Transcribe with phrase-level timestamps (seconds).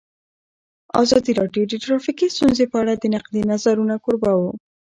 [1.01, 4.51] ازادي راډیو د ټرافیکي ستونزې په اړه د نقدي نظرونو کوربه وه.